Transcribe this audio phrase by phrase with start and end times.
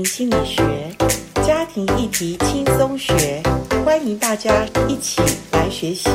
[0.00, 0.96] 心理学，
[1.46, 3.42] 家庭议题轻松学，
[3.84, 6.08] 欢迎大家一起来学习。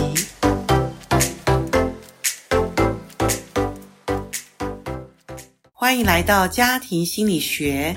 [5.73, 7.95] 欢迎来到家庭心理学。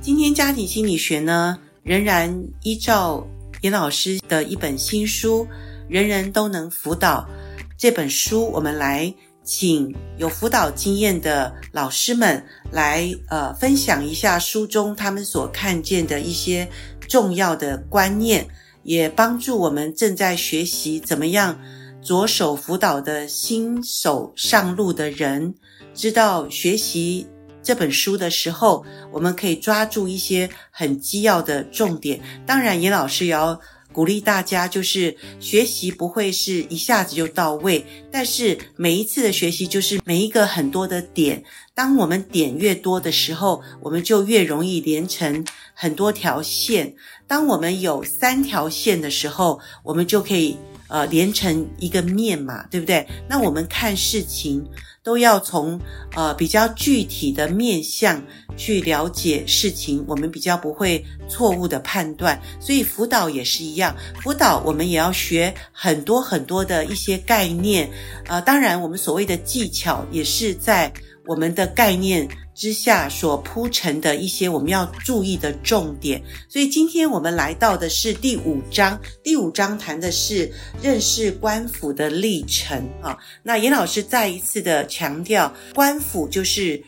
[0.00, 3.26] 今天家庭心理学呢，仍然依照
[3.60, 5.44] 严老师的一本新书
[5.88, 7.28] 《人人都能辅导》
[7.76, 9.12] 这本书，我们来。
[9.48, 16.68] 请有辅导经验的老师们来呃分享一下书中他们所看见的一些
[17.08, 18.46] 重要的观念，
[18.82, 21.58] 也帮助我们正在学习怎么样
[22.02, 25.54] 着手辅导的新手上路的人，
[25.94, 27.26] 知道学习
[27.62, 32.20] 这本书的时候，我们可以抓住一些很基要的重点。
[32.44, 33.58] 当然，严老师也要。
[33.98, 41.42] 鼓励大家，就是学习不会是一下子就到位，但是每一次的学习就是每一个很多的点。
[41.74, 46.94] 当我们点越多的时候，我们就越容易连成很多条线。
[47.26, 50.56] 当我们有三条线的时候，我们就可以
[50.88, 53.06] 呃连成一个面嘛，对不对？
[53.28, 54.64] 那我们看事情。
[55.04, 55.80] 都要从
[56.14, 58.22] 呃比较具体的面向
[58.58, 62.38] 去了解事情，我们比较不会错误的判断。
[62.60, 67.88] 所以辅导也是一样，辅导我们也要学很多很多的一些概念。
[68.26, 70.92] 呃，当然我们所谓的技巧也是在
[71.26, 72.28] 我们的概念
[72.58, 79.00] 之下所铺陈的一些我们要注意的重点，所以今天我们来到的是第五章。
[79.22, 83.16] 第五章谈的是认识官府的历程啊。
[83.44, 86.82] 那严老师再一次的强调，官府就是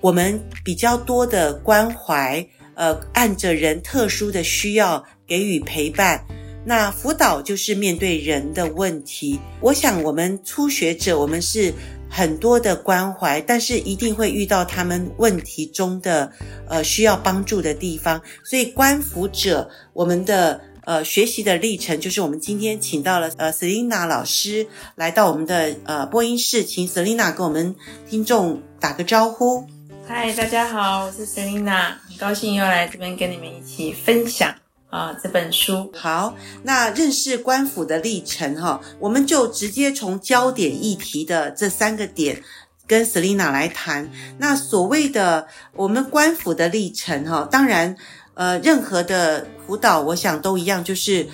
[0.00, 2.42] 我们比较多的关怀，
[2.74, 6.24] 呃，按着人特殊的需要给予陪伴。
[6.64, 9.38] 那辅导就是面对人的问题。
[9.60, 11.72] 我想我们初学者，我们是。
[12.12, 16.32] 很多的关怀，但是一定会遇到他们问题中的
[16.66, 18.20] 呃需要帮助的地方。
[18.44, 27.76] 所以观辅者，我们的呃学习的历程，就是我们今天请到了呃 Selina 老师来到我们的呃播音室，请 Selina 跟我们
[28.08, 29.64] 听众打个招呼。
[30.08, 34.52] 嗨，大家好，我是 Selina，很高兴又来这边跟你们一起分享。
[34.90, 36.34] 啊，这本书好。
[36.64, 42.42] 那认识官府的历程哈，我们就直接从焦点议题的这三个点
[42.88, 44.10] 跟 Selina 来谈。
[44.38, 47.96] 那所谓的我们官府的历程哈，当然
[48.34, 51.24] 呃，任何的辅导我想都一样，就是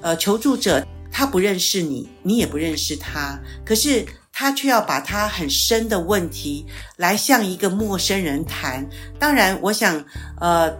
[0.00, 8.84] 呃，求助者他不认识你，你也不认识他，可是他却要把他很深的问题来向一个陌生人谈。
[9.20, 10.04] 当然，我想
[10.40, 10.76] 呃。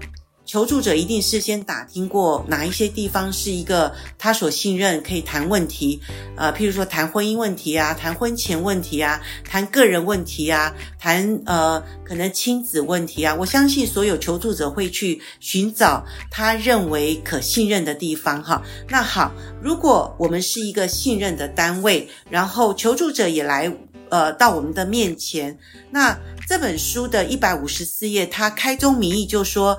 [0.54, 6.00] 求助者一定事先打听过哪一些地方是一个他所信任可以谈问题，
[6.36, 13.34] 呃，譬如说谈婚姻问题啊，谈婚前问题啊，谈个人问题啊，谈呃可能亲子问题啊。
[13.34, 18.62] 我相信所有求助者会去寻找他认为可信任的地方哈。
[18.88, 23.76] 那好，如果我们是一个信任的单位，然后求助者也来
[24.08, 25.58] 呃到我们的面前，
[25.90, 26.16] 那
[26.46, 29.76] 这本书的一百五十四页，他开宗明义就说。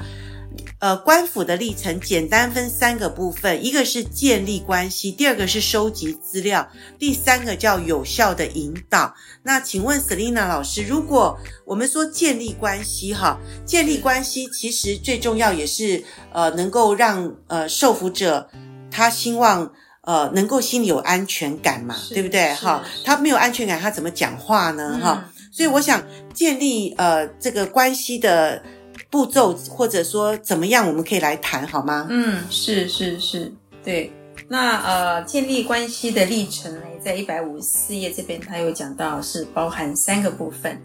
[0.79, 9.13] 呃，官府的历程简单分三个部分，一个是建立关系，第二个是收集资料，第三个叫有效的引导。
[9.43, 18.49] 那请问 Selina 老师，如果我们说建立关系，哈，建立关系其实最重要也是呃，能够让呃受服者
[18.91, 22.53] 他希望呃能够心里有安全感嘛，对不对？
[22.53, 24.99] 哈，他没有安全感，他怎么讲话呢？
[25.01, 28.61] 哈、嗯，所以我想建立呃这个关系的。
[29.15, 32.05] 步骤或者说怎么样，我们可以来谈好吗？
[32.09, 33.49] 嗯，是是是，
[33.81, 34.11] 对。
[34.49, 40.77] 那呃，建立关系的历程呢，在一百五十四页这边，他有讲到是包含三个部分。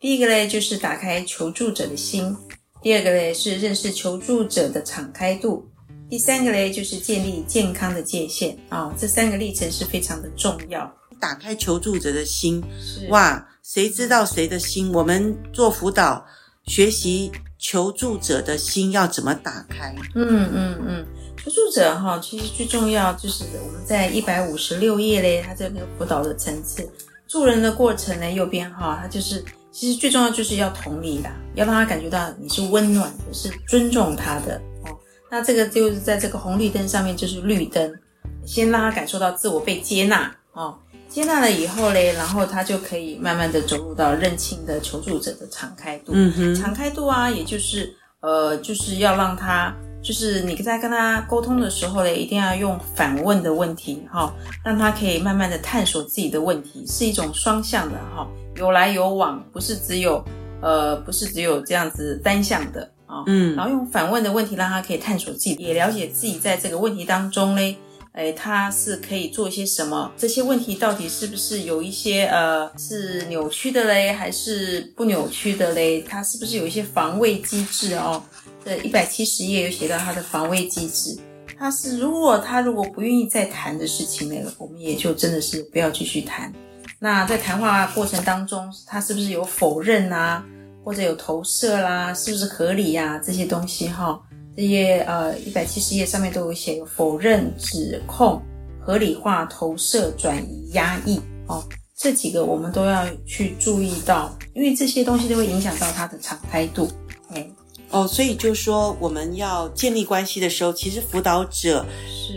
[0.00, 2.34] 第一个呢，就是打开求助者的心；
[2.80, 5.62] 第二个呢，是认识求助者的敞开度；
[6.08, 8.94] 第三个呢，就是建立健康的界限啊、哦。
[8.98, 10.90] 这三个历程是非常的重要。
[11.20, 14.90] 打开求助者的心，是哇，谁知道谁的心？
[14.90, 16.24] 我们做辅导
[16.66, 17.30] 学习。
[17.64, 19.96] 求助者的心要怎么打开？
[20.14, 26.86] 嗯嗯嗯，求助者哈，其实最重要就是我们在一百五十六页嘞，它这个辅导的层次，
[27.26, 29.42] 助人的过程呢，右边哈，它就是
[29.72, 34.94] 其实最重要就是要同理啦，要让他感觉到你是温暖的，是尊重他的哦。
[35.30, 37.98] 那这个就是在这个红绿灯上面就是绿灯，
[38.44, 40.76] 先让他感受到自我被接纳哦。
[41.14, 46.10] 接纳了以后嘞，然后他就可以慢慢的走入到认清的求助者的敞开度。
[46.12, 49.72] 嗯哼，敞开度啊，也就是呃，就是要让他，
[50.02, 54.32] 就是你在跟他沟通的时候嘞，一定要用反问的问题哈、哦，
[54.64, 60.20] 让他可以慢慢的探索自己的问题，是一种双向的哈、哦，有来有往，不是只有
[60.60, 67.76] 呃，不是只有这样子单向的啊、啊，嗯，然后用反问的问题让他可以探索自己，也了解自己在这个问题当中嘞，
[68.14, 70.08] 哎，他是可以做一些什么？
[70.16, 76.00] 这些问题到底是不是有一些呃是扭曲的嘞，还是不扭曲的嘞？
[76.00, 78.22] 他是不是有一些防卫机制哦？
[78.64, 81.18] 这一百七十页有写到他的防卫机制，
[81.58, 86.52] 他是如果他如果不愿意再谈的事情呢，我们也就真的是不要继续谈。
[87.00, 90.46] 那在谈话过程当中，他是不是有否认啊，
[90.84, 93.18] 或者有投射啦，是不是合理呀、啊？
[93.22, 94.20] 这些东西哈。
[94.56, 98.40] 这些呃，一百七十页上面都有写否认、指控、
[98.80, 101.62] 合理化、投射、转移、压抑哦，
[101.96, 106.88] 这几个我们都要去注意到，因为这些东西都会影响到它的敞开度，
[107.30, 107.46] 哎。
[107.94, 111.86] 哦，所以就说，我们要建立关系的时候，其实辅导者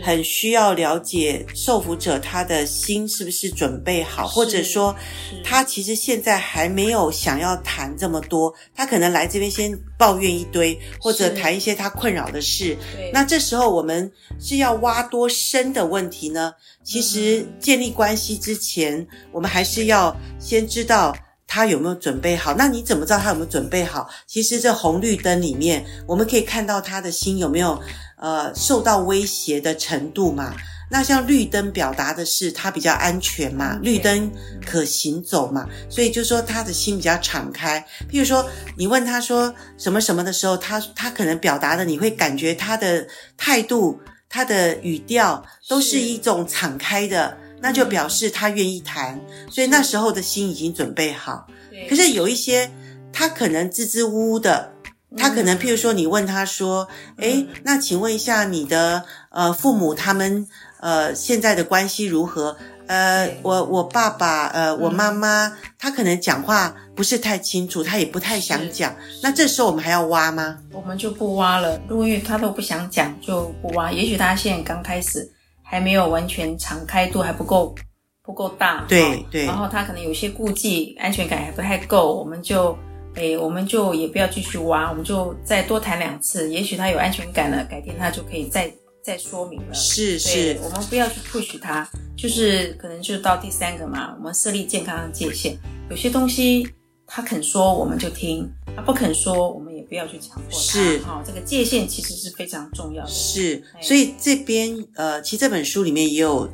[0.04, 4.94] 很需要了解受辅者他的心是不是准备好，或者说
[5.42, 12.76] 他其实现在还没有想要谈这么多，他可能来这边先抱怨一堆，或者谈一些他困扰的事。
[13.12, 16.52] 那这时候我们是要挖多深的问题呢？
[16.84, 21.12] 其实建立关系之前，我们还是要先知道。
[21.48, 22.54] 他有没有准备好？
[22.56, 24.06] 那你怎么知道他有没有准备好？
[24.26, 27.82] 其实这红绿灯里面，我们可以看到他的心有没有
[28.18, 30.54] 呃受到威胁的程度嘛。
[30.90, 34.30] 那像绿灯表达的是他比较安全嘛，绿灯
[34.64, 37.82] 可行走嘛，所以就说他的心比较敞开。
[38.10, 38.46] 譬如说
[38.76, 43.06] 你问他说什么什么的时候，他他可能表达的你会感觉他的
[43.36, 43.98] 态度、
[44.28, 47.36] 他的语调都是一种敞开的。
[47.60, 49.20] 那就表示他愿意谈，
[49.50, 51.46] 所以那时候的心已经准备好。
[51.88, 52.70] 可是有一些
[53.12, 54.72] 他可能支支吾吾的，
[55.16, 56.88] 他可能譬如说你问他说
[57.18, 60.46] ：“诶，那请问一下你的呃父母他们
[60.80, 62.56] 呃现在的关系如何？”
[62.88, 68.96] 呃，我我爸爸呃我妈妈，他可能讲话不是太清楚，他也不太想讲。
[69.22, 70.56] 那这时候我们还要挖吗？
[70.72, 71.78] 我们就不挖了。
[71.86, 73.92] 如果因为他都不想讲，就不挖。
[73.92, 75.30] 也许他现在刚开始。
[75.70, 77.74] 还没有完全敞开度还不够
[78.22, 82.74] 不够大，对对，然后他可能有些顾忌，安全感还不太够，我们就
[83.14, 88.72] 诶，我们就也不要继续挖，我们就再多谈两次，也许他有安全感了，改天他就可以再
[89.04, 89.74] 再说明了。
[89.74, 91.86] 是是，我们不要去 push 他，
[92.16, 95.54] 就是可能就到第三个嘛，我们设立健康的界限，
[95.90, 96.66] 有些东西
[97.06, 99.77] 他肯说我们就听，他不肯说我们。
[99.88, 103.10] 不要去强迫他，是哈、哦，这个界限其实是非常重要的。
[103.10, 106.46] 是，所以这边呃，其实这本书里面也有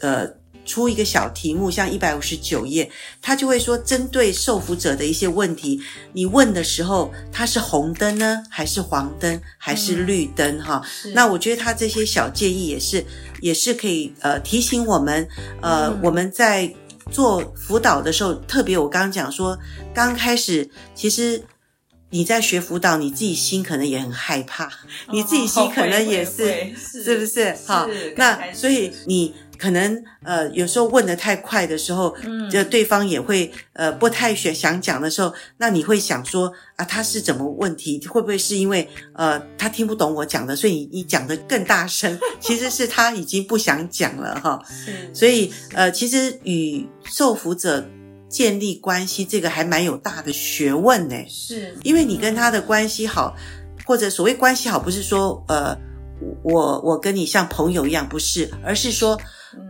[0.00, 0.26] 呃
[0.64, 2.90] 出一个小题目，像一百五十九页，
[3.20, 5.78] 他就会说，针对受辅者的一些问题，
[6.14, 10.58] 你问的时候，它是红灯呢，还是黄灯，还是绿灯？
[10.60, 13.04] 哈、嗯，那我觉得他这些小建议也是
[13.42, 15.28] 也是可以呃提醒我们，
[15.60, 16.74] 呃，嗯、我们在
[17.10, 19.58] 做辅导的时候，特别我刚刚讲说，
[19.94, 21.42] 刚开始其实。
[22.10, 24.70] 你在学辅导，你自己心可能也很害怕，哦、
[25.12, 27.54] 你自己心可能也是，是，不是？
[27.66, 38.00] 好，那所以你可能呃有时候问的太快的时候，嗯，就对方也会呃不太想想讲的时候，那你会想说啊，他是怎么问题？
[38.06, 42.18] 会不会是因为呃他听不懂我讲的，所以你你讲的更大声？
[42.40, 44.58] 其实是他已经不想讲了哈。
[44.66, 47.86] 是，所以呃，其实与受辅者。
[48.28, 51.76] 建立关系这个还蛮有大的学问呢，是。
[51.82, 53.34] 因为你跟他的关系好，
[53.84, 55.76] 或者所谓关系好，不是说呃
[56.42, 59.18] 我我跟你像朋友一样，不是，而是说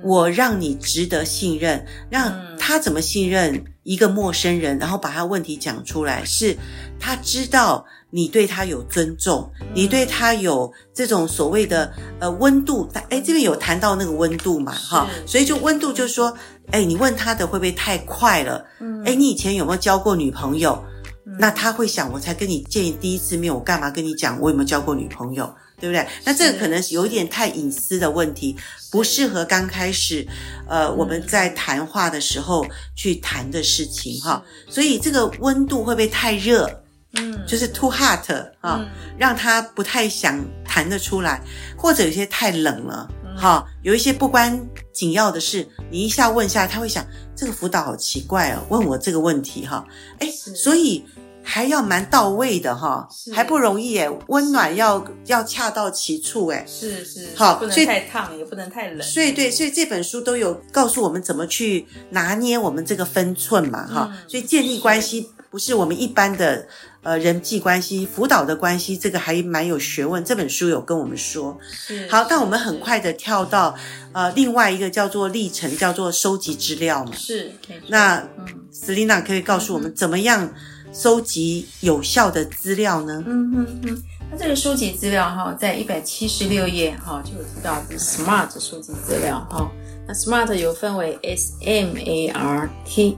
[0.03, 6.57] 我让你值得信任，让他怎么信任一个陌生人，然后把他问题讲出来，是
[6.99, 16.37] 他知道你对他有尊重，你对他有这种所谓的呃温度，诶这边有谈到那个温度嘛，哈，所以就温度就是说。
[16.71, 18.63] 哎，你问他的会不会太快了？
[18.81, 20.79] 嗯，哎，你以前有没有交过女朋友？
[21.25, 25.51] 嗯，那他会想，我才跟你见第一次面，我干嘛跟你讲我有没有交过女朋友？
[25.81, 26.07] 对不对？
[26.25, 28.55] 那这个可能是有一点太隐私的问题，
[28.91, 30.29] 不适合刚开始，
[30.69, 34.45] 呃，我们在谈话的时候去谈的事情哈。
[34.69, 36.83] 所以这个温度会不会太热？
[37.19, 41.43] 嗯，就是 too hot 啊，嗯，让他不太想谈得出来，
[41.77, 43.09] 或者有些太冷了。
[43.37, 44.59] 好，有一些不关
[44.93, 47.07] 紧要的事，你一下问下来，他会想
[47.37, 49.87] 这个辅导好奇怪哦，问我这个问题哈，
[50.19, 51.05] 哎，所以
[51.45, 66.67] 还要蛮到位的哈，还不容易诶，温暖要要恰到其处哎，是是，好，不能太烫，也不能太冷，所以对，所以这本书都有告诉我们怎么去拿捏我们这个分寸嘛，哈，所以建立关系不是我们一般的。
[67.01, 70.23] 呃，人际关系、辅导的关系，这个还蛮有学问。
[70.25, 71.57] 这本书有跟我们说。
[71.71, 72.07] 是。
[72.09, 73.75] 好，但我们很快的跳到
[74.13, 77.13] 呃另外一个叫做历程，叫做收集资料嘛。
[77.15, 77.53] 是。
[77.87, 80.53] 那，嗯，Selena 可以告诉我们怎么样
[80.93, 83.23] 收集有效的资料呢？
[83.25, 84.03] 嗯嗯嗯，
[84.33, 89.71] 那这个收集资料哈，在一百七十六页哈就有提到是 SMART 收集资料哈。
[90.07, 93.17] 那 SMART 有分为 S M A R T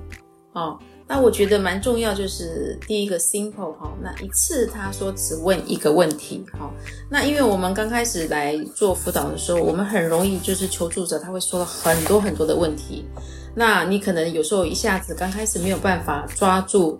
[0.52, 0.78] 哦。
[1.12, 6.70] 那我觉得蛮重要，就是第一个 simple 哈，那一次他说只问一个问题哈。
[7.10, 13.04] 那因为我们刚开始来做辅导的时候，我们很容易就是求助者他会说了很多很多的问题，
[13.56, 16.96] 那你可能有时候一下子刚开始没有办法抓住，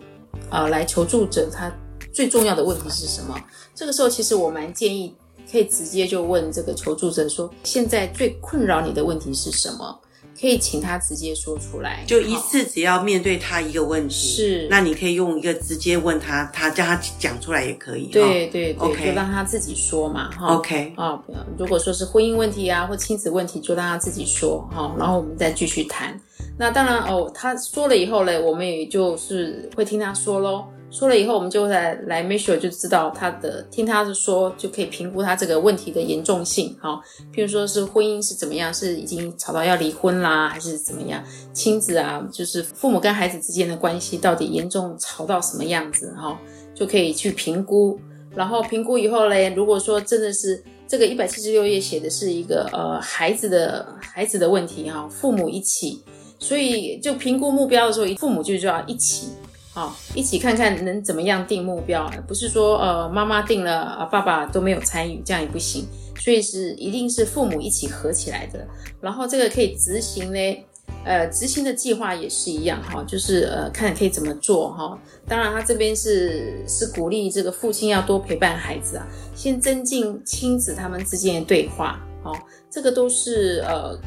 [0.49, 1.71] 呃，来求助者他
[2.11, 3.33] 最重要的问题是什么？
[3.73, 5.15] 这个时候其实我蛮建议
[5.49, 10.00] 可以直接就问这个求助者说，现在最困扰你的问题是什么？
[10.39, 21.21] 可以请他直接说出来，就一次只要面对他一个问题，是，那你可以用一个直接问他，他叫他讲出来也可以，对对对就让他自己说嘛，哈，OK，啊，
[21.57, 26.19] 如果说是婚姻问题啊或亲子问题，就让他自己说，哈，然后我们再继续谈。
[26.57, 30.65] 那当然哦，他说了以后嘞，我们也就是会听他说喽。
[30.91, 36.75] 说了以后，我们就来来 measure 就知道他的，听他的说就可以评估他这个问题的严重性。
[36.81, 37.01] 好，
[37.33, 41.23] 譬如说是婚姻是怎么样，是已经吵到要离婚啦，还是怎么样？
[41.53, 46.13] 亲子啊，就是父母跟孩子之间的关系到底严重吵到什么样子？
[46.17, 46.37] 哈，
[46.75, 47.97] 就可以去评估。
[48.35, 56.03] 然后评估以后嘞，如果说真的是这个一百七十六页写的是一个呃孩子的孩子的问题哈，父母一起，
[56.37, 59.29] 所以就评估目标的时候，父母就就要一起。
[59.73, 65.87] 好，一起看看能怎么样定目标，不是说呃妈妈定了啊，爸爸都没有参与，这样也不行。
[66.19, 68.67] 所以是一定是父母一起合起来的，
[68.99, 70.65] 然后这个可以执行呢，
[71.05, 74.99] 呃，执行的计划也是一样哈，就是呃看可以怎么做哈。
[75.25, 82.33] 当然他这边是是鼓励这个父亲要多陪伴孩子啊，先增进亲子他们之间的对话，好，
[82.69, 83.97] 这个都是呃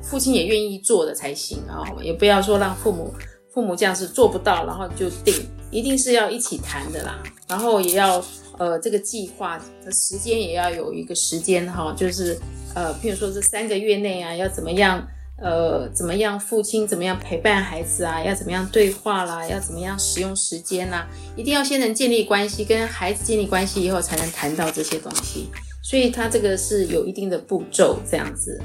[0.00, 3.12] 父亲也愿意做的才行啊，也不要说让父母。
[3.58, 5.34] 父母这样是做不到，然后就定，
[5.72, 7.20] 一定是要一起谈的啦。
[7.48, 8.24] 然后也要
[8.56, 12.38] 呃，这个计划的时间也要有一个时间哈，就是
[12.72, 15.04] 呃，譬如说这三个月内啊，要怎么样
[15.42, 25.48] 呃，怎么样父亲怎么样陪伴孩子啊，要怎么样对话啦，要怎么样使用时间啦，一定要先能建立关系，跟孩子建立关系以后，才能谈到这些东西。
[25.82, 28.60] 所以他这个是有一定的步骤，这样子。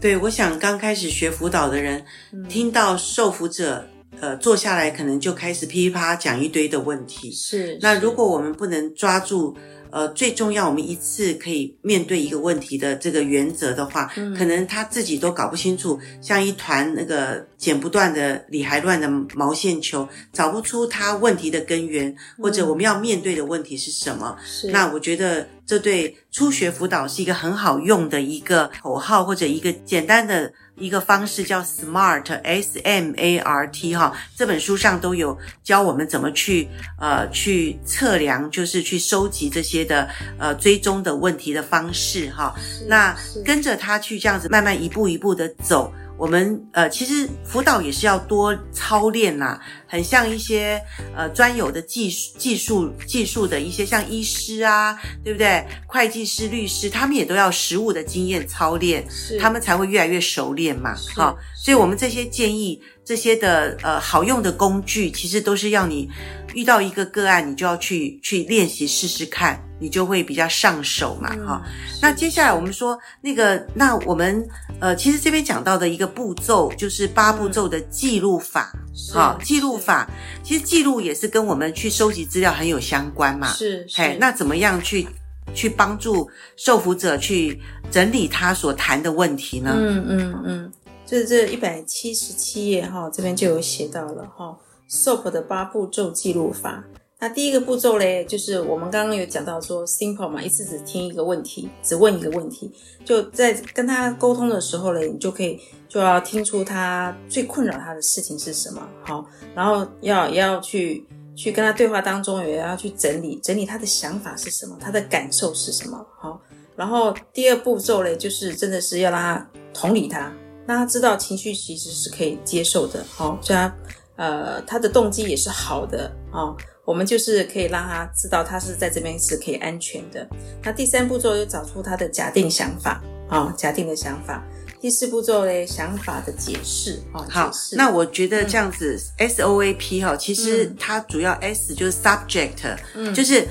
[0.00, 3.84] 对，我想刚开始学辅导的人，嗯、听到受辅者。
[4.18, 7.30] 呃，坐下来可能就开始噼里啪啦讲一堆的问题。
[7.30, 9.56] 是，那如果我们不能抓住，
[9.90, 24.36] 呃，最重要，我们一次可以面对一个问题的这个原则的话，嗯，可能他自己都搞不清楚，像一团那个剪不断的、理还乱的毛线球，找不出他问题的根源，或者我们要面对的问题是什么。
[24.44, 30.52] 是，那我觉得这对初学辅导是一个很好用的一个口号，或者一个简单的。
[30.80, 36.68] 一个方式叫 SMART S M A R T 哈，这本书上都有教我们怎么去
[36.98, 40.08] 呃去测量，就是去收集这些的
[40.38, 42.54] 呃追踪的问题的方式哈。
[42.88, 45.92] 那跟着他去这样子慢慢一步一步的走。
[46.20, 50.78] 我们呃，其实辅导也是要多操练啦，很像一些
[51.16, 55.66] 呃专有的技术、技术、技术的一些像医师啊，对不对？
[55.86, 59.02] 会计师、律师，他们也都要实务的经验操练，
[59.40, 60.94] 他们才会越来越熟练嘛。
[61.16, 62.82] 好，所以我们这些建议。
[63.02, 66.08] 这些的呃好用的工具，其实都是要你
[66.54, 71.98] 遇到一个个案，你就要去去练习试试看，你就会比较上手嘛，哈、嗯。
[72.00, 74.46] 那接下来我们说那个，那我们
[74.80, 78.72] 呃，其实这边讲到的一个步骤，就是八步骤的记录法，
[79.12, 80.08] 好、嗯，记录法，
[80.44, 84.00] 其实记录也是跟我们去收集资料很有相关嘛，是，是。
[84.00, 85.08] 嘿，那怎么样去
[85.54, 87.60] 去帮助受服者去
[87.90, 89.72] 整理他所谈的问题呢？
[89.74, 90.72] 嗯嗯嗯。
[91.06, 94.56] 就是这一百七十七页哈，这边就有写到了哈
[94.88, 96.84] ，SOAP 的八步骤记录法。
[97.20, 102.72] 那第一个步骤嘞，就是我们刚刚有讲到说，simple 嘛，一次只听一个问题，只问一个问题，
[103.04, 109.24] 就在跟他沟通的时候嘞，你就可以就要听出他最困扰他的事情是什么，好，
[109.54, 116.40] 然后要也要去去跟他对话当中，也要去整理整理他的想法是什么，他的感受是什么，好，
[116.74, 120.32] 然后第二步骤嘞，就是真的是要让他同理他。
[120.66, 123.76] 让他知道情绪其实是可以接受的，好，所以他
[124.14, 130.26] 呃他的动机也是好的，哦，我们就是可以让他知道他是在这边是可以安全的。
[130.62, 134.44] 那第三步骤就找出他的假定想法，啊、哦，假定的想法。
[134.80, 143.46] 第四步骤嘞，想法的解释，啊、哦，好，那我觉得这样子、嗯、S O A P 哈，其实它主要 S 就是 subject，嗯，就是。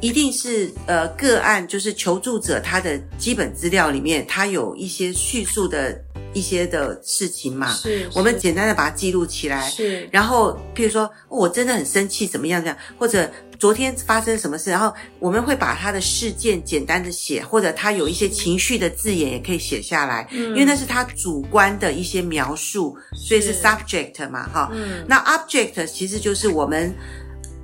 [0.00, 5.98] 一定是呃个案，就是求助者他的基本资料里面，他有一些叙述的
[6.34, 7.72] 一些的事情嘛。
[7.72, 9.70] 是，我们简单的把它记录起来。
[9.70, 24.70] 是，然后譬如说，哦，我真的很生气，怎么样这样，或者昨天发生什么事，然后我们会把他的事件简单的写，或者他有一些情绪的字眼也可以写下来，嗯，因为那是他主观的一些描述，所以是 subject 嘛，哈。
[24.74, 26.94] 嗯，那 object 其实就是我们。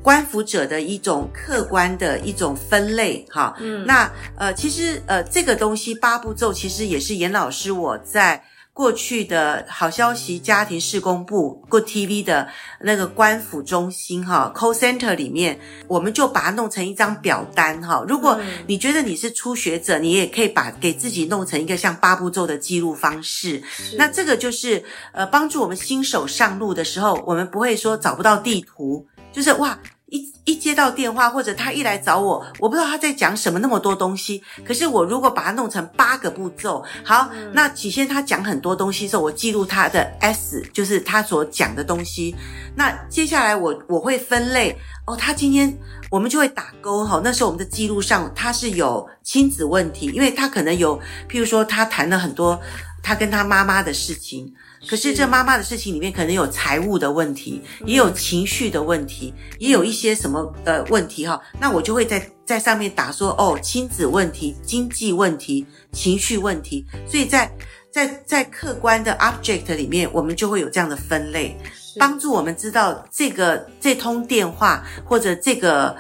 [0.03, 8.43] 观府者的一种客观的一种分类，哈，嗯，那呃，其实呃，这个东西八步骤其实也是严老师我在
[8.75, 12.49] 过去的好消息家庭事工部 Good TV 的
[12.81, 18.03] 那个官府中心哈 Call Center 里面，我们就把它弄成一张表单哈。
[18.09, 23.63] 如果你觉得你是初学者，你也可以把给自己弄成一个像八步骤的记录方式。
[23.99, 24.83] 那这个就是
[25.13, 29.07] 呃，帮助我们新手上路的时候，我们不会说找不到地图。
[29.33, 34.43] 就是哇，一一接到电话或者他一来找我，我不知道他在讲什么那么多东西。
[34.65, 42.35] 可是我如果把它弄成八个步骤，好，嗯、那起先他讲很多东西的时候，我记录他的 S，就是他所讲的东西。
[42.77, 45.77] 那接下来我我会分类哦，他今天
[46.11, 47.21] 我们就会打勾哈。
[47.25, 50.99] 那时候我们的记录上他是有亲子问题，因为他可能有，
[51.29, 52.61] 譬如说他谈了很多
[53.03, 54.53] 他跟他妈妈的事情。
[54.89, 61.41] 可是这妈妈的事情里面可能有财务的问题，也有情绪的问题，也有一些什么的问题哈。
[61.61, 66.85] 那我就会在在上面打说哦，亲子问题、经济问题、情绪问题。
[67.07, 67.49] 所以在
[67.93, 71.57] 在在客观的 object 里面，我们就会有这样的分类，
[72.01, 75.95] 帮助我们知道这个这通电话或者这个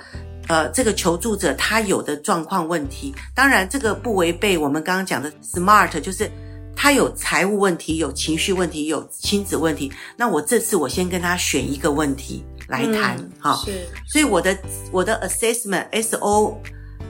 [0.49, 3.14] 呃这个求助者他有的状况问题。
[3.32, 6.28] 当然，这个不违背我们刚刚讲的 SMART，就是。
[6.75, 9.93] 他有财务问题，有情绪问题，有亲子问题。
[10.17, 13.73] 那我这次我先跟他选一个问题来谈，哈、嗯。
[13.73, 13.87] 是。
[14.09, 14.57] 所以我的
[14.91, 16.59] 我的 assessment S O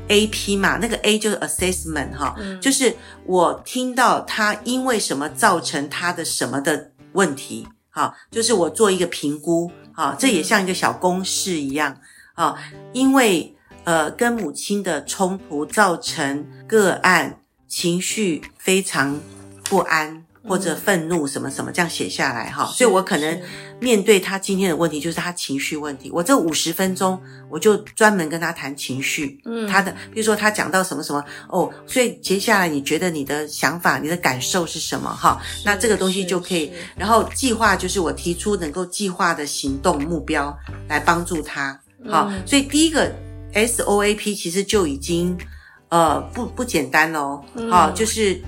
[0.08, 11.96] A P 嘛，那个 A 就是 assessment 哈、嗯，就是我听到他因为什么造成他的什么的问题，哈，就是我做一个评估，哈，这也像一个小公式一样，
[12.34, 12.56] 啊，
[12.92, 13.54] 因为
[13.84, 19.18] 呃跟母亲的冲突造成个案情绪非常。
[19.64, 23.40] 不安或者愤怒什么什么这样写下来哈，所以我可能
[23.78, 35.40] 面对他今天的问题就是他情绪问题，我这五十分钟我就专门跟他谈情绪，嗯，他的比如说他讲到什么什么哦，所以接下来你觉得你的想法、你的感受是什么哈？
[35.64, 40.52] 那这个东西就可以，然后计划就是我提出能够计划的行动目标
[40.88, 43.14] 来帮助他，好，所以第一个
[43.54, 45.38] SOAP 其实就已经
[45.88, 48.42] 呃不不简单喽，好，就是。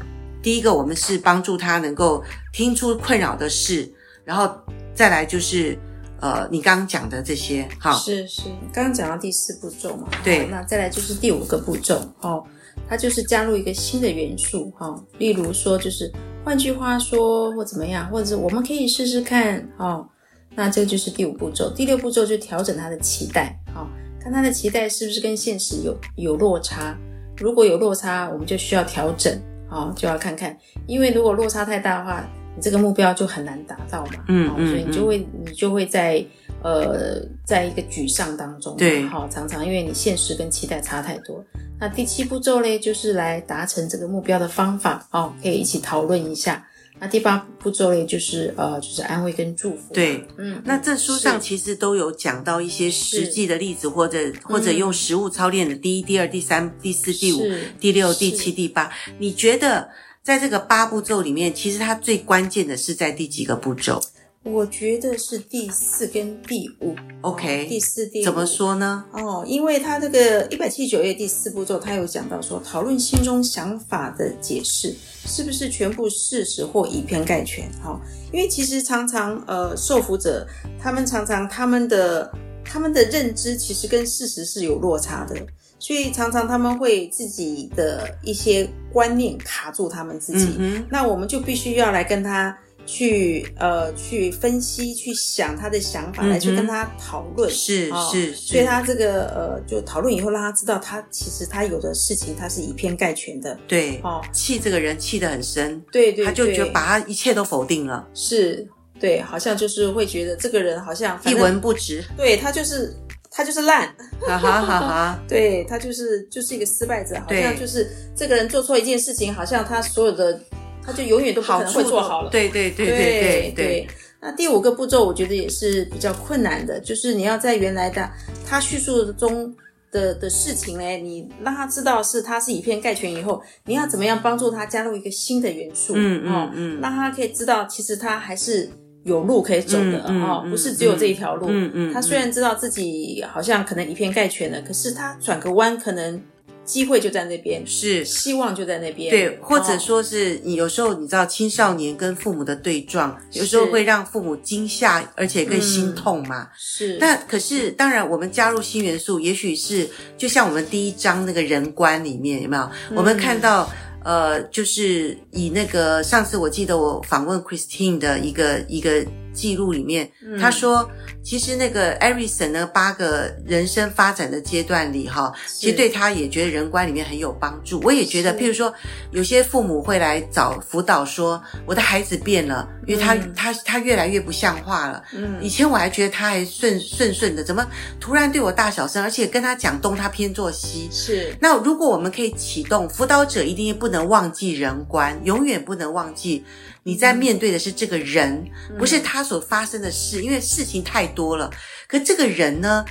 [0.44, 3.90] 第一个，我们是帮助他能够听出困扰的事，
[4.26, 4.54] 然后
[4.94, 5.76] 再来就是，
[6.20, 12.44] 呃，你刚刚讲的这些，哈，是是，刚刚讲到第四步骤嘛，对，那再来就是第五个步骤，哦，
[12.86, 16.12] 它就是加入一个新的元素，哈、哦，例如说就是
[16.44, 20.06] 换句话说或怎么样，或者是我们可以试试看，哦，
[20.54, 23.88] 那这就是第五步骤，第六步骤就调整他的期待，哦，
[24.20, 26.94] 看他的期待是不是跟现实有有落差，
[27.38, 29.40] 如果有落差，我们就需要调整。
[29.68, 32.24] 哦，就要看看，因为如果落差太大的话，
[32.54, 34.24] 你这个目标就很难达到嘛。
[34.28, 36.24] 嗯嗯，所以你就会你就会在
[36.62, 38.76] 呃，在一个沮丧当中。
[38.76, 41.44] 对，好，常常因为你现实跟期待差太多。
[41.80, 45.06] 那第七步骤呢，就是来达成这个目标的方法。
[45.10, 46.64] 哦，可以一起讨论一下。
[47.04, 49.92] 那第八步骤呢，就是呃，就是安慰跟祝福。
[49.92, 57.42] 对，嗯，那这书上其实都有讲到一些实际的例子，或者或者用实物操练的第一、第二、第三、第四、第五、
[57.78, 58.90] 第六、第七、第八。
[59.18, 59.90] 你觉得
[60.22, 64.02] 在这个八步骤里面，其实它最关键的是在第几个步骤？
[64.44, 69.02] 我觉得是第四跟第五，OK，第四、第五怎么说呢？
[69.10, 77.70] 哦，因为他这个一百七十九页第四步骤，他有讲到说，讨论心中想法的解释是不是全部事实或以偏概全？
[77.82, 77.98] 哈，
[78.32, 80.46] 因为其实常常呃，受服者
[80.78, 82.30] 他们常常他们的
[82.62, 85.34] 他们的认知其实跟事实是有落差的，
[85.78, 92.54] 所以常常他们会自己的一些观念卡住他们自己，嗯、那我们就必须要来跟他。
[92.86, 108.68] 去呃，去分析，去想他的想法，来去跟他讨论，是、哦、是，所以他这个呃，就讨论以后，让他知道他其实他有的事情他是以偏概全的，对，哦，气这个人气得很深，对对，对，他就觉得把他一切都否定了，是，
[109.00, 112.94] 对，好像就是会觉得这个人好像一文不值，对他就是
[113.30, 113.88] 他就是烂，
[114.20, 120.38] 哈哈哈哈， 对他就是就是一个失败者，好像就是这个人做错一件事情，好像他所有的。
[120.86, 122.30] 他就永远都不可能会做好了。
[122.30, 123.88] 对对对对对对。
[124.20, 128.10] 那第五个步骤，我觉得也是比较困难的，就是你要在原来的
[128.46, 129.54] 他叙述中
[129.92, 135.92] 的的事情呢，你让他知道是他是以偏概全以后，你要怎么样帮助他加入一个新的元素？
[135.94, 138.70] 嗯嗯嗯，让他可以知道，其实他还是
[139.04, 141.46] 有路可以走的哦，不是只有这一条路。
[141.50, 146.22] 嗯嗯，他虽然知道自己好像可能以偏概全了，可是他转个弯可能。
[146.64, 149.10] 机会就在那边，是希望就在那边。
[149.10, 156.48] 对，或者说是你有时候你知道青少年跟父母的对撞，有时候会让父母惊吓，而且更心痛嘛。
[156.56, 156.96] 是。
[156.98, 162.70] 那可是当然，我们加入新元素，也许是就像我们第一章那个人观里面有没有？
[162.96, 163.70] 我们看到
[164.02, 169.04] 呃，就是以那个上次我记得我访问 Christine 的一个一个。
[169.34, 170.08] 记录里面，
[170.40, 170.88] 他说，
[171.22, 177.80] 其实那个艾瑞森呢八个人生发展的阶段里，哈，其实对他也觉得人观里面很有帮助。
[177.82, 178.72] 我也觉得，譬如说，
[179.10, 185.02] 有些父母会来找辅导，说我的孩子变了，因为他他他越来越不像话了。
[185.12, 187.66] 嗯，以前我还觉得他还顺顺顺的，怎么
[187.98, 190.88] 突然对我大小声，而且跟他讲东，他偏做西。
[190.92, 191.34] 是。
[191.40, 196.44] 那如果我们可以启动辅导者，一定不能忘记人观，永远不能忘记。
[196.86, 198.46] 你在面对的是这个人，
[198.78, 201.50] 不是他所发生的事，因为事情太多了。
[201.88, 202.84] 可这个人呢，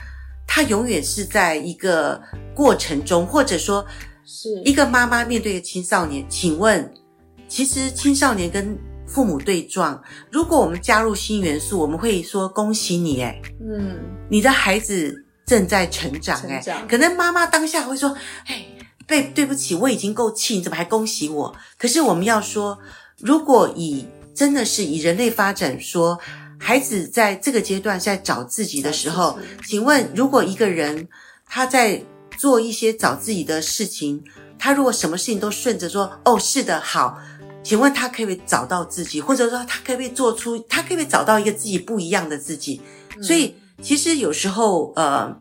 [0.47, 2.19] 他永远是在一个
[2.55, 3.85] 过程中，或者说，
[4.25, 6.25] 是一个妈妈面对的青少年。
[6.27, 6.91] 请问，
[7.47, 8.75] 其实青少年跟
[9.05, 10.01] 父母对撞，
[10.31, 18.65] 如果我们加入新元素，我们会说恭喜你，哎嗯，你的孩子正在成长，哎可能妈妈当下会说，哎，
[19.05, 21.55] 对，对不起，我已经够气，你怎么还恭喜我？
[21.77, 22.79] 可是我们要说。
[23.19, 26.19] 如果以真的是以人类发展说，
[26.59, 31.07] 孩子在这个阶段在找自己的时候，请问，如果一个人
[31.47, 32.03] 他在
[32.37, 34.23] 做一些找自己的事情，
[34.57, 37.19] 他如果什么事情都顺着说，哦，是的，好，
[37.63, 42.81] 请问他可不可以找到自己，或者说他可不可以做出，他可不可以找到一个自己不一样的自己？
[43.21, 45.37] 所以，其实有时候，呃，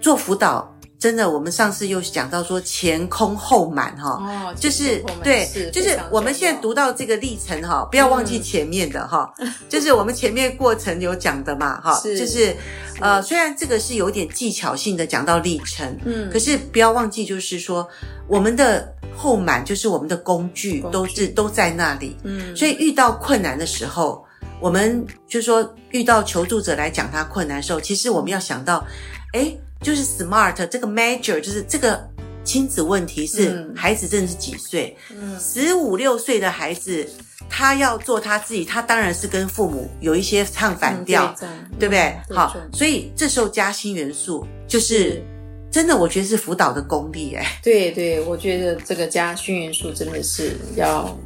[0.00, 0.74] 做辅导。
[1.00, 12.18] 真的，我们上次又讲到说前空后满哈，哦，就是对，就是我们现在读到这个历程哈，不要忘记前面的哈，嗯、 就是我们前面过程有讲的嘛哈，是。
[12.18, 12.54] 就是
[13.00, 17.88] 呃，虽然这个是有点技巧性的讲到历程，嗯，可是不要忘记就是说
[18.28, 24.22] 我们的后满就是我们的工具都是都在那里，嗯，所以遇到困难的时候，
[24.60, 28.84] 我们就是说遇到求助者来讲他困难的时候，其实我们要想到，
[29.32, 32.06] 诶就是 smart 这个 major 就是这个
[32.44, 34.96] 亲子问题是孩子真的是几岁？
[35.10, 37.06] 嗯，十五六岁的孩子，
[37.48, 42.14] 他要做他自己，他当然是跟父母有一些唱反调，嗯、对不对？
[42.28, 45.22] 嗯、好，所以这时候加新元素，就是，是
[45.70, 47.60] 真的，我觉得是辅导的功力哎。
[47.62, 51.18] 对对，我觉得这个加新元素真的是要。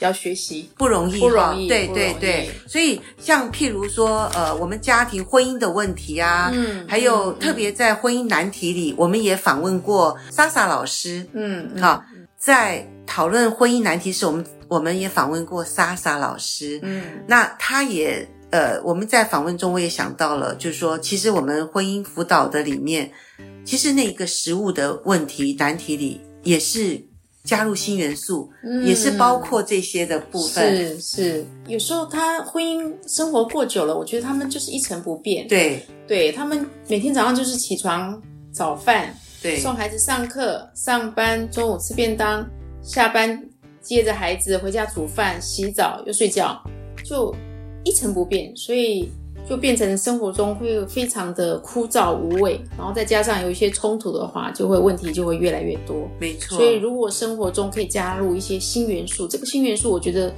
[0.00, 0.68] 要学习。
[0.76, 2.50] 不容易，不容易，对对对。
[2.66, 12.02] 所以像譬如说，呃，我们家庭婚姻的问题啊，嗯，还有特别在婚姻难题里，我们也访问过莎莎老师，嗯，好，
[12.36, 23.12] 在讨论婚姻难题时，我们我们也访问过莎莎老师，嗯，那他也，呃，我们在访问中我也想到了，就是说，其实我们婚姻辅导的里面，
[23.64, 27.09] 其实那个食物的问题难题里也是。
[27.44, 30.76] 加入新元素，嗯，也是包括这些的部分。
[30.76, 35.48] 是是，有时候他婚姻生活过久了，我觉得他们就是一成不变。
[35.48, 38.20] 对对，他们每天早上就是起床、
[38.52, 42.48] 早饭，对，送孩子上课、上班，中午吃便当，
[42.82, 43.42] 下班
[43.80, 46.62] 接着孩子回家煮饭、洗澡又睡觉，
[47.04, 47.34] 就
[47.84, 48.54] 一成不变。
[48.56, 49.10] 所以。
[49.48, 56.08] 就变成生活中会非常的枯燥无味，然后再加上有一些冲突的话，就会问题就会越来越多。
[56.20, 56.56] 没错。
[56.56, 60.32] 所以如果生活中可以加入一些新元素，这个新元素我觉得，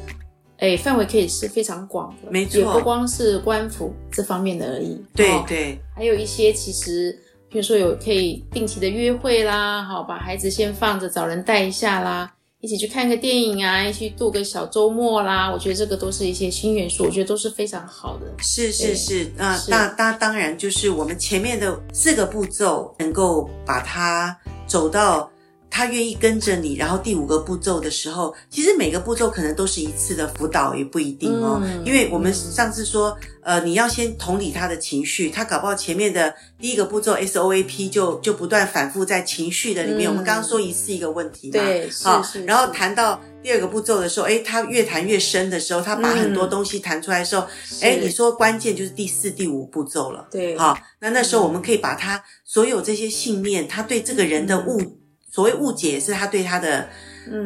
[0.59, 2.31] 哎，范围可以是非常广的。
[2.31, 2.59] 没错。
[2.59, 4.99] 也不光是官府这方面的而已。
[5.15, 5.79] 对对。
[5.95, 7.19] 还有一些其实，
[7.51, 12.33] 比如说有可以定期的约会啦，好，把孩子先放着，找人带一下啦。
[12.63, 18.27] 一起去看个电影啊，一起度个小周末啦，我觉得这个都是一些新元素，我觉得都是非常好的。
[18.39, 25.29] 是是是，那那那当然就是我们前面的四个步骤能够把它走到。
[25.75, 31.59] 他愿意跟着你，然后第五个步骤的时候，其实每个步骤可能都是一次的辅导，也不一定哦。
[31.65, 40.07] 嗯、因为我们上次说，呃，你要先同理他的情绪，他搞不好前面的第一个步骤 SOAP 就就不断反复在情绪的里面。
[40.07, 47.47] 嗯、我们刚刚说一次一个问题嘛，对，好，是是是，然后谈到第二个步骤的时候，诶，他越谈越深的时候，他把很多东西谈出来的时候，
[47.81, 54.79] 诶、嗯，你说关键就是第四、第五步骤了，对，好，那那时候我们可以把他所有这些信念，他对这个人的误。
[54.79, 54.99] 嗯
[55.33, 56.87] 所谓误解是他对他的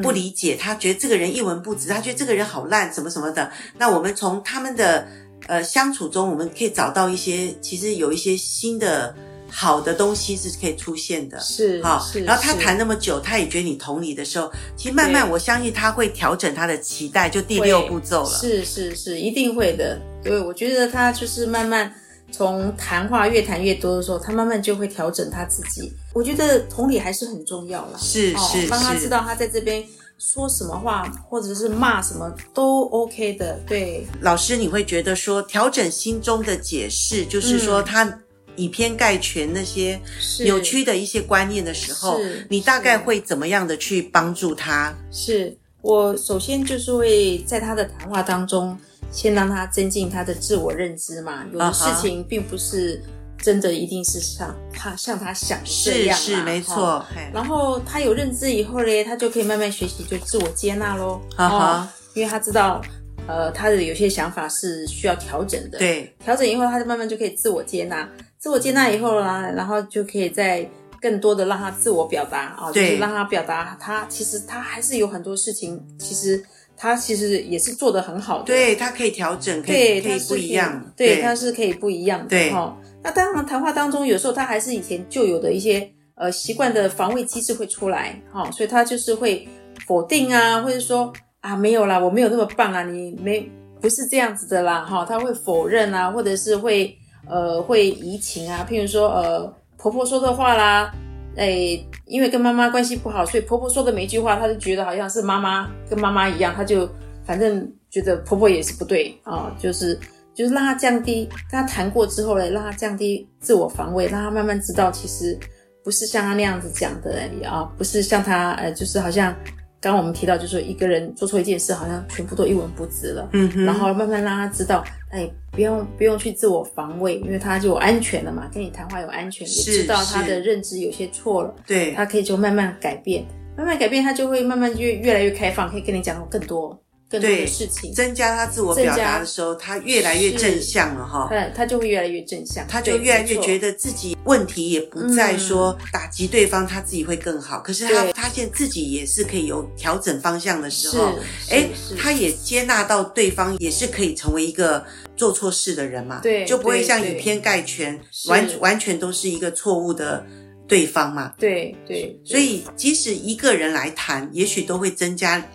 [0.02, 3.50] 不理解，嗯、他觉得这个人一文不值，他觉得这个人好烂，什么什么的。
[3.78, 5.06] 那我们从他们的
[5.46, 9.14] 呃相处中，我们可以找到一些其实有一些新的
[9.48, 12.00] 好的东西是可以出现的，是好。
[12.00, 18.36] 是然后他是谈那么久，他也觉得你同理的时候，其实慢慢我相信他会调整他的期待，就第六步骤了。
[18.36, 20.00] 是是是，一定会的。
[20.24, 21.94] 对，我觉得他就是慢慢
[22.32, 25.92] 从谈话越谈越多的时候，他慢慢就会调整他自己。
[26.16, 29.84] 我觉得同理还是很重要啦，是哦是帮他知道他在这边
[30.16, 33.60] 说什么话，或者是骂什么都 OK 的。
[33.66, 37.84] 对，老师，你会觉得说调整心中的解释，就是说嗯。
[37.84, 38.20] 他
[38.58, 40.00] 以偏概全那些
[40.40, 44.96] 扭曲的一些观念的时候，你大概是会怎么样的去帮助他？
[45.10, 45.54] 是。
[45.82, 48.74] 我首先就是会在他的谈话当中，
[49.12, 51.44] 先让他增进他的自我认知嘛。
[51.52, 53.02] 有的事情并不是
[53.38, 61.20] 真的一定是像他像他想的这样是是没错然后他有认知以后嘞，他就可以慢慢学习，就自我接纳喽。
[61.36, 62.80] 啊因为他知道，
[63.28, 68.08] 呃，他的有些想法是需要调整的。，对，调整以后，他就慢慢就可以自我接纳。
[68.38, 70.66] 自我接纳以后呢，然后就可以再
[70.98, 76.42] 更多的让他自我表达啊，就是让他表达他其实他还是有很多事情，其实
[76.74, 78.44] 他其实也是做得很好的。
[78.44, 82.28] 对他可以调整，可对，以可以不一样，对，他是可以不一样的。
[82.28, 82.74] 对哈。
[83.06, 89.46] 那当然，谈话当中有时候他还是以前就有的一些呃习惯的防卫机制会出来，哈，所以他就是会
[89.86, 93.48] 否定啊，或者说啊没有啦，我没有那么棒啊，你没
[93.80, 100.92] 不是这样子的啦，哈，他会否认啊，或者是会呃会移情啊，譬如说呃婆婆说的话啦。
[101.36, 106.88] 哎，因为跟妈妈关系不好，所以婆婆说的每一句话，她就觉得好像是妈妈跟妈妈一样，她就
[107.26, 110.00] 反正觉得婆婆也是不对啊、就是
[110.36, 115.36] 就是让他降低，跟他谈过之后嘞，让他降低自我防卫，让他慢慢知道其实
[115.82, 119.34] 不是像他那样子讲的啊、哦，不是像他呃，就是好像
[119.80, 131.54] 刚刚我们提到，就是说一个人做错一件事，好像全部都一文不值了，嗯哼，然后慢慢让他知道，哎，不用不用去自我防卫，因为他就有安全了嘛，跟你谈话有安全，也知道他的认知有些错了。
[131.66, 133.24] 对，他可以就慢慢改变，
[133.56, 141.28] 慢慢改变，他就会慢慢越越来越开放，可以跟你讲更多更多的事情，增加他自我表达的时候，他越来越正向了哈。
[141.30, 147.60] 他他就会越来越正向，他就越来越觉得自己问题也不再说打击对方，他自己会更好。
[147.60, 151.12] 可是他发现自己也是可以有调整方向的时候，
[151.48, 154.84] 哎，他也接纳到对方也是可以成为一个
[155.16, 160.26] 做错事的人嘛，对，就不会像以偏概全，完完全都是一个错误的
[160.66, 161.32] 对方嘛。
[161.38, 165.48] 对对，所以即使一个人来谈，也许都会增加。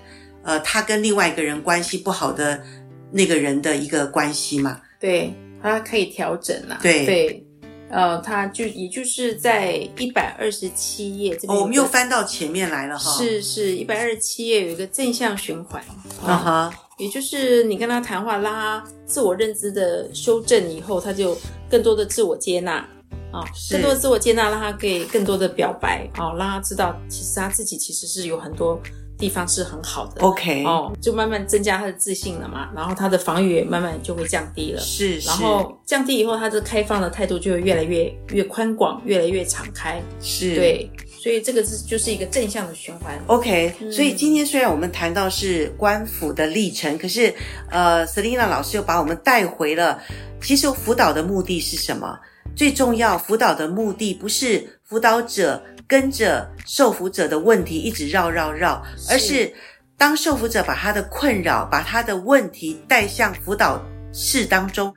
[0.43, 2.62] 呃，他跟另外一个人关系不好的
[3.12, 7.06] 那个人的一个关系嘛，对，他可以调整啊，对。
[7.06, 7.45] 对，
[7.89, 15.84] 呃，他就也就是在一百二十七页这边，哦，我们又翻到前面来了哈，是是，一百二十七页有一个正向循环，
[16.25, 21.38] 啊哈，也就是你跟他谈话，让他自我认知的修正以后，他就
[21.69, 22.88] 更多的自我接纳。
[23.32, 26.06] 啊，更多的自我接纳，让他可以更多的表白。
[26.15, 28.77] 啊，让他知道其实他自己其实是有很多
[29.21, 30.21] 地方是很好的。
[30.21, 34.81] OK，哦，就慢慢增加他的自信了嘛，然后他的防御也慢慢就会降低了。
[34.81, 40.01] 是，然后降低以后，他的开放的态度就会越来越越宽广，越来越敞开。
[40.19, 43.17] 是，对，所以这个是就是一个正向的循环。
[43.27, 47.31] OK，、嗯、所以今天虽然我们谈到是官府的历程，可是
[47.69, 50.01] 呃，Selina 老师又把我们带回了，
[50.41, 52.19] 其实辅导的目的是什么？
[52.53, 59.54] 最重要，辅导的目的不是辅导者跟着受服者的问题一直绕绕绕，而是
[59.97, 63.77] 当受服者把他的困扰、把他的问题带向辅导
[64.13, 64.95] 室当中，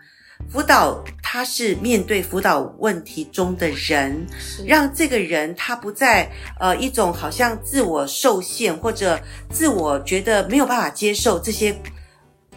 [0.48, 4.24] 辅导他是面对辅导问题中的人，
[4.64, 6.30] 让这个人他不再
[6.60, 11.76] 呃一种好像自我受限或者自我觉得没有办法接受这些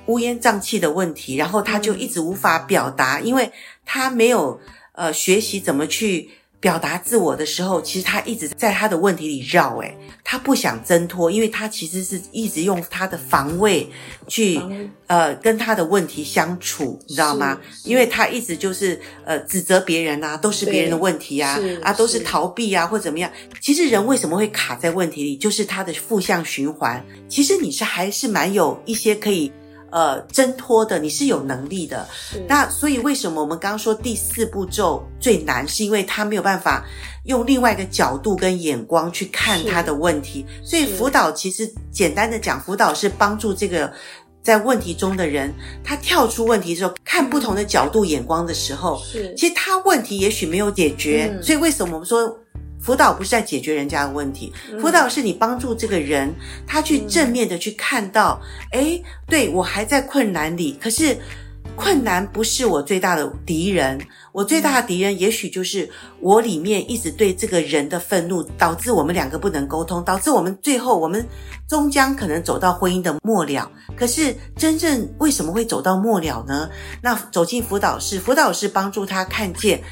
[0.05, 3.51] 乌烟瘴气的问题，然后他就一直无法表达，因为
[3.83, 4.61] 他没有。
[4.99, 6.27] 呃，学习怎么去
[6.59, 13.87] 表达自我的时候，其实他一直在他的问题里绕，诶，他不想挣脱，因为他其实是一直用他的防卫
[14.27, 14.59] 去
[15.05, 17.59] 呃跟他的问题相处，你知道吗？
[17.83, 23.31] 因为他一直就是呃指责别人啊，都是别人的问题啊，啊都是逃避啊或怎么样。
[23.61, 27.05] 其实人为什么会卡在问题里，就是他的负向循环。
[27.29, 29.51] 其实你是还是蛮有一些可以。
[29.89, 32.07] 呃，挣脱的你是有能力的，
[32.47, 36.85] 那所以为什么我们刚刚说第四步骤最难，是因为他没有办法
[37.23, 40.45] 用另外一个角度跟眼光去看他的问题。
[40.63, 43.91] 所以辅导其实简单的讲，辅导是帮助这个
[44.43, 51.31] 在问题中的人，他跳出问题之后，看不同的角度眼光的时候，是其实他问题也许没有解决。
[51.33, 52.37] 嗯、所以为什么我们说？
[52.79, 56.33] 辅导不是在解决人家的问题，辅导是你帮助这个人，
[56.65, 58.39] 他去正面的去看到，
[58.71, 61.17] 诶，对，我还在困难里，可是
[61.75, 63.99] 困难不是我最大的敌人，
[64.31, 65.87] 我最大的敌人也许就是
[66.21, 71.27] 我里面一直对这个人的愤怒，导致我们两个不能沟通，导致我们最后我们
[71.67, 73.69] 终将可能走到婚姻的末了。
[73.95, 76.69] 可是真正为什么会走到末了呢？
[77.01, 79.83] 那走进辅导室，辅导室帮助他看见，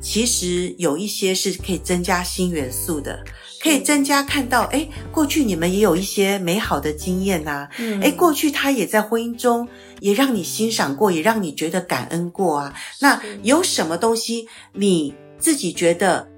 [0.00, 3.24] 其实有一些是可以增加新元素的。
[3.60, 9.66] 可以增加看到，哎，过去你们也有一些美好的经验呐、啊，嗯，诶，过去他也在婚姻中
[9.98, 12.72] 也让你欣赏过，也让你觉得感恩过啊。
[13.00, 16.28] 那有什么东西你自己觉得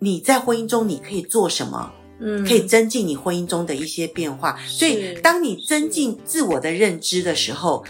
[0.00, 1.90] 你在婚姻中你可以做什么？
[2.20, 4.60] 嗯，可以增进你婚姻中的一些变化。
[4.66, 7.82] 所以，当你增进自我的认知的时候，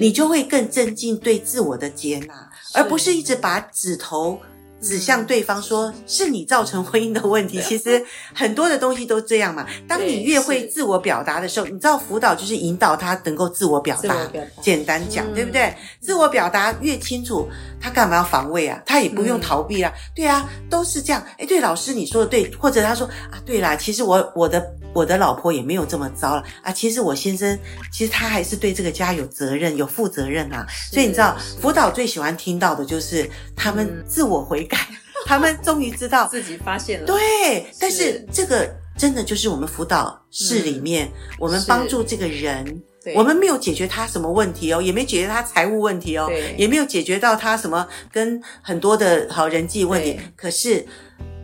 [0.00, 4.40] 你就会更增进对自我的接纳，而不是一直把指头。
[4.80, 9.66] 指向对方说是你造成婚姻的问题，其实很多的东西都这样嘛。
[9.88, 14.14] 当你越会自我表达的时候，你知道辅导就是引导他能够自我表达。
[14.60, 15.74] 简单讲，对不对？
[16.00, 17.48] 自我表达越清楚，
[17.80, 18.80] 他干嘛要防卫啊？
[18.86, 19.92] 他也不用逃避啊。
[20.14, 21.22] 对啊，都是这样。
[21.38, 26.70] 哎，对，老师你说的对，或者他说啊，对啦，其实我我的我的老婆也没有这么糟了啊。
[26.70, 27.58] 其实我先生
[27.92, 30.66] 其实他还是对这个家有责任、有负责任啊。
[30.92, 34.78] 所以你知道，辅导最喜欢听到的就是他们自我回改。
[35.26, 42.80] 他们终于知道 自己发现了，对，但是这个真的就是我们辅导室里面，嗯、我们帮助这个人，
[43.12, 50.16] 我们没有解决他什么问题哦，也没解决他财务问题哦，也没有解决到他什么跟很多的好人际问题。
[50.36, 50.86] 可是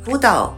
[0.04, 0.56] 辅导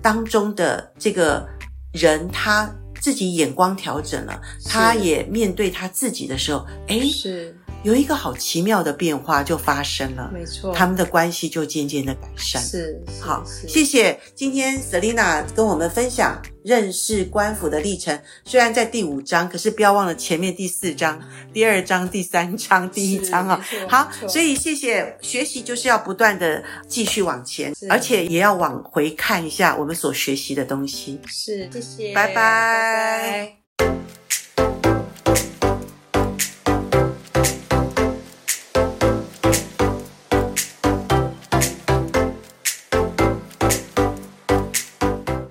[0.00, 1.46] 当中的这个
[1.92, 7.54] 人，他自己眼光调整了，他也面对他自己的时候，哎，是。
[7.84, 12.60] 有一个好奇妙的变化就发生了，没错，他们的关系就渐渐的改善。
[12.62, 18.18] 是，是好，谢谢今天 Selina 跟我们分享认识官府的历程。
[18.46, 21.20] 虽然在第五章，可是不要忘了前面第四章、
[21.52, 23.62] 第二章、第三章、第一章啊。
[23.86, 31.20] 好，所以谢谢学习就是要不断的继续往前，而且也要往回看一下我们所学习的东西。
[31.26, 33.58] 是，谢谢，拜拜。
[33.76, 33.86] 拜
[34.56, 34.93] 拜。